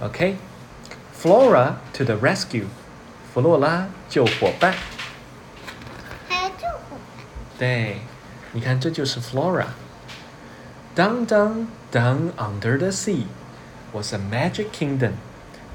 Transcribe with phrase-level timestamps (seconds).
[0.00, 2.66] OK，Flora to the rescue，
[3.32, 4.74] 弗洛拉救伙伴。
[6.28, 6.96] 还有救火。
[7.58, 7.98] 对，
[8.52, 13.26] 你看这就是 Flora。Down, down, down under the sea
[13.92, 15.12] was a magic kingdom.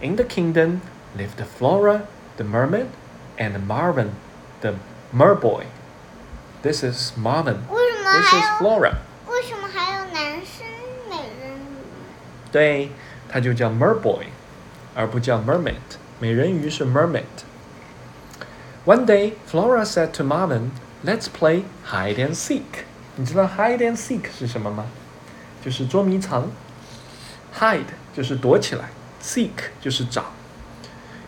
[0.02, 0.82] In the kingdom
[1.16, 2.02] lived Flora,
[2.36, 2.88] the mermaid,
[3.38, 4.12] and Marvin,
[4.62, 4.76] the
[5.14, 5.66] merboy.
[6.62, 7.60] This is Marvin.
[7.70, 8.96] 为什么 This 还 is 有 Flora.
[9.28, 10.66] 为什么还有男生
[11.10, 11.60] 美人鱼？
[12.52, 12.92] 对，
[13.30, 14.26] 它就叫 merboy，
[14.96, 15.76] 而不叫 mermaid。
[16.20, 20.72] 美人鱼是 mermaid。One day, Flora said to Marvin,
[21.06, 22.86] "Let's play hide and seek."
[23.16, 24.88] 你知道 hide and seek 是什么吗？
[25.64, 26.52] 就是捉迷藏。
[27.60, 27.86] Hide
[28.16, 28.90] 就是躲起来，
[29.22, 30.26] seek 就是找。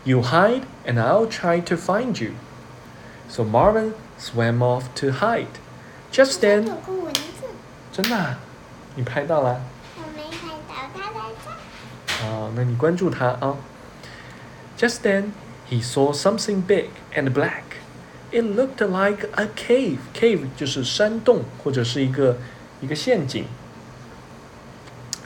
[0.03, 2.31] You hide and I'll try to find you.
[3.29, 5.47] So Marvin swam off to hide.
[6.11, 7.21] Just 这 then，有个蚊子，
[7.91, 8.39] 真的啊、
[8.95, 9.61] 你拍到了？
[9.97, 11.49] 我没看到，它在这。
[12.21, 13.57] 啊，那你关注他啊。
[14.77, 15.31] Just then,
[15.69, 17.63] he saw something big and black.
[18.31, 19.99] It looked like a cave.
[20.13, 22.37] Cave 就是山洞或者是一个
[22.81, 23.45] 一个陷阱。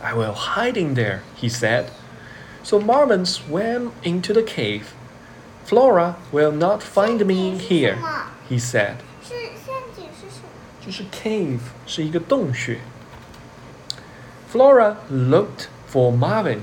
[0.02, 1.86] I will hide in there, he said.
[2.64, 4.84] So Marvin swam into the cave.
[5.66, 7.98] Flora will not find me in here,
[8.50, 8.98] he said.
[9.24, 10.50] 是陷阱是什么？
[10.86, 12.80] 就是 cave 是一个洞穴。
[14.52, 16.60] Flora looked for Marvin.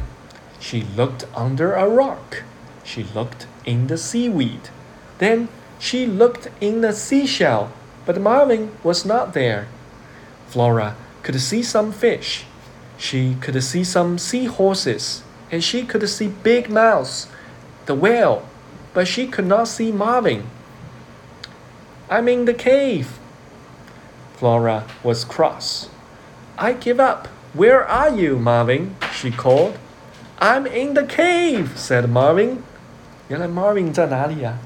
[0.61, 2.43] She looked under a rock.
[2.83, 4.69] She looked in the seaweed.
[5.17, 7.71] Then she looked in the seashell,
[8.05, 9.67] but Marvin was not there.
[10.47, 12.45] Flora could see some fish.
[12.97, 17.29] She could see some seahorses, and she could see Big Mouth,
[17.87, 18.47] the whale,
[18.93, 20.47] but she could not see Marvin.
[22.09, 23.17] I'm in the cave,
[24.41, 25.89] Flora was cross.
[26.57, 27.27] I give up.
[27.53, 28.95] Where are you, Marvin?
[29.13, 29.77] she called.
[30.40, 32.58] I'm in the cave, said Marvin.
[33.28, 34.58] 原来 Marvin 在哪里呀、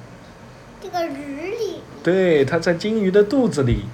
[0.83, 3.85] 这个鱼里对，他在金鱼的肚子里。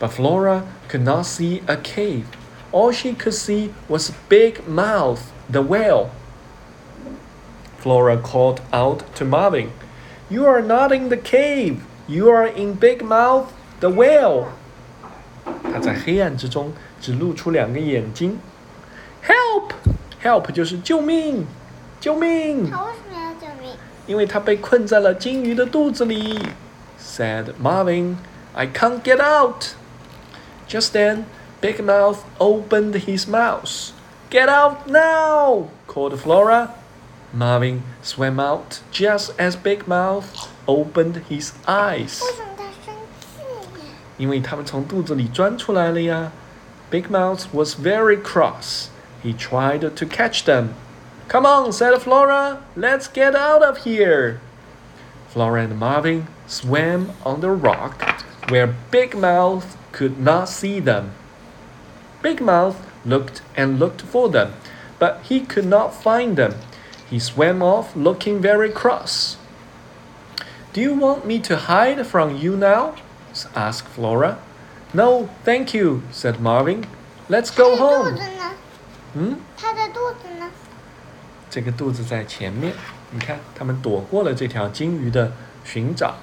[0.00, 2.24] But Flora could not see a cave.
[2.72, 6.08] All she could see was Big Mouth, the whale.
[7.80, 9.68] Flora called out to Marvin,
[10.32, 11.80] You are not in the cave.
[12.08, 13.48] You are in Big Mouth,
[13.80, 14.46] the whale.
[15.44, 18.38] 他在黑暗之中只露出两个眼睛。
[19.26, 19.72] Help!
[20.26, 21.46] Help 就是救命，
[22.00, 22.70] 救命！
[22.70, 23.76] 它为什么要救命？
[24.06, 26.38] 因为他被困在了金鱼的肚子里。
[27.00, 28.16] Said Marvin,
[28.54, 29.74] I can't get out.
[30.68, 31.24] Just then,
[31.60, 33.90] Big Mouth opened his mouth.
[34.30, 35.68] Get out now!
[35.86, 36.70] called Flora.
[37.34, 40.24] Marvin swam out just as Big Mouth
[40.66, 42.20] opened his eyes.
[42.22, 43.86] 为什么它生气呀？
[44.18, 46.32] 因为他们从肚子里钻出来了呀。
[46.90, 48.88] Big Mouth was very cross.
[49.27, 50.73] He tried to catch them.
[51.27, 54.39] Come on, said Flora, let's get out of here.
[55.27, 61.11] Flora and Marvin swam on the rock where Big Mouth could not see them.
[62.21, 64.53] Big Mouth looked and looked for them,
[64.97, 66.55] but he could not find them.
[67.09, 69.35] He swam off looking very cross.
[70.71, 72.95] Do you want me to hide from you now?
[73.53, 74.39] asked Flora.
[74.93, 76.87] No, thank you, said Marvin.
[77.27, 78.17] Let's go home.
[79.13, 80.49] 嗯，它的肚子呢？
[81.49, 82.73] 这个肚子在前面，
[83.11, 85.31] 你看，他们躲过了这条金鱼的
[85.63, 86.15] 寻找。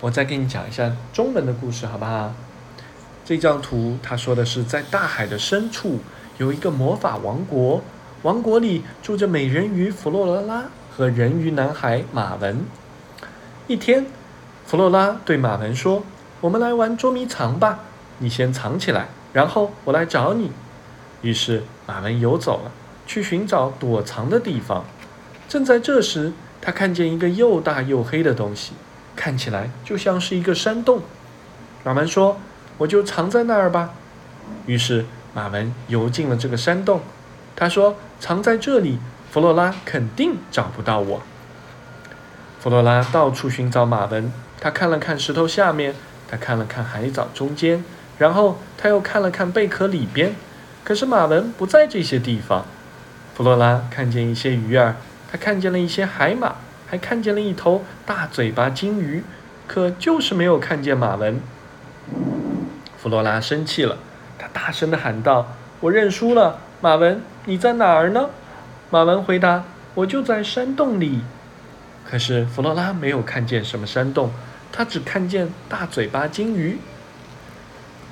[0.00, 2.34] 我再给你讲一下中文的故事，好不好？
[3.24, 6.00] 这张图他说的是，在大海的深处
[6.36, 7.80] 有一个魔法王国，
[8.22, 12.66] 王国里住着美人鱼弗洛拉和人鱼男孩马文。
[13.66, 14.04] 一天，
[14.66, 16.04] 弗洛拉对马文说
[16.42, 17.78] ：“我们来玩捉迷藏吧，
[18.18, 20.50] 你先藏起来，然后我来找你。”
[21.20, 22.70] 于是马文游走了，
[23.06, 24.86] 去寻找躲藏的地方。
[25.46, 28.72] 正在这时，他看见一个又大又黑的东西，
[29.14, 31.02] 看起来就像是一个山洞。
[31.82, 32.38] 马文说
[32.78, 33.90] ：“我就藏在那儿吧。”
[34.66, 37.02] 于是马文游进了这个山洞。
[37.56, 38.98] 他说：“藏在这里，
[39.30, 41.22] 弗洛拉肯定找不到我。”
[42.58, 45.94] 弗洛拉到处寻找马文，他看了看石头下面，
[46.28, 47.84] 他看了看海藻中间，
[48.18, 50.34] 然后他又看了看贝壳里边。
[50.84, 52.66] 可是马文不在这些地方。
[53.34, 54.96] 弗洛拉看见一些鱼儿，
[55.32, 56.56] 他看见了一些海马，
[56.86, 59.24] 还看见了一头大嘴巴金鱼，
[59.66, 61.40] 可就是没有看见马文。
[62.98, 63.96] 弗洛拉生气了，
[64.38, 65.48] 他大声地喊道
[65.80, 68.28] ：“我认输了，马文，你在哪儿呢？”
[68.90, 69.64] 马文回答
[69.94, 71.22] ：“我就在山洞里。”
[72.08, 74.30] 可是弗洛拉没有看见什么山洞，
[74.70, 76.78] 他只看见大嘴巴金鱼。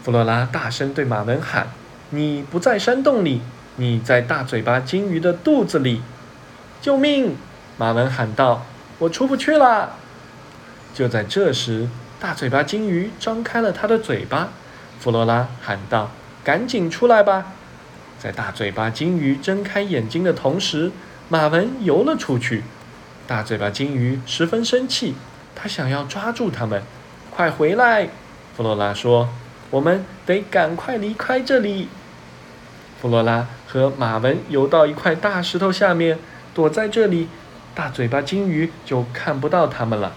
[0.02, 1.69] 弗洛拉大声对马文喊
[2.10, 3.40] ：“你不在山洞里，
[3.76, 6.02] 你在大嘴巴金鱼的肚子里！”
[6.82, 7.37] 救命！
[7.76, 8.66] 马文喊道
[8.99, 9.96] ：“我出不去了！”
[10.93, 11.88] 就在这时，
[12.19, 14.49] 大嘴巴金鱼张开了它的嘴巴。
[14.99, 16.10] 弗罗拉喊道
[16.43, 17.52] ：“赶紧出来吧！”
[18.19, 20.90] 在大嘴巴金鱼睁开眼睛的同时，
[21.28, 22.64] 马文游了出去。
[23.26, 25.14] 大嘴巴金鱼十分生气，
[25.54, 26.82] 他想要抓住它们。
[27.31, 28.08] 快回来！
[28.56, 29.28] 弗罗拉说
[29.73, 31.89] ：“我们得赶快离开这里。”
[33.03, 36.21] 弗罗拉和马文游到一块大石头下面，
[36.55, 37.27] 躲在这里，
[37.75, 40.13] 大嘴巴金鱼就看不到他们了。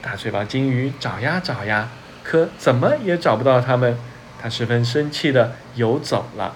[0.00, 1.90] 大嘴巴金鱼找呀找呀，
[2.22, 3.98] 可怎么也找不到他们。
[4.40, 6.54] 他十分生气地游走了。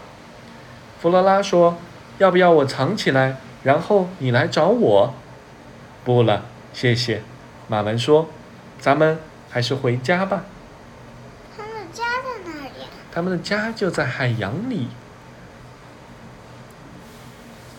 [1.01, 1.77] 弗罗拉说
[2.19, 5.15] ：“要不要我藏起来，然后你来找我
[6.05, 7.23] ？”“不了，谢谢。”
[7.69, 8.29] 马文说
[8.81, 9.19] ：“咱们。”
[9.51, 10.45] 还是回家吧。
[11.89, 12.87] 他们的家在哪里？
[13.13, 14.89] 他们的家就在海洋里。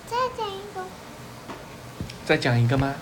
[0.07, 0.83] 再讲一个。
[2.25, 2.95] 再讲一个吗？